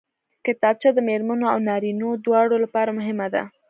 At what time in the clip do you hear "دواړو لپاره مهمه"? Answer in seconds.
2.25-3.27